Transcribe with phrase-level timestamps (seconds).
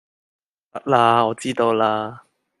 [0.71, 2.21] 得喇我知道喇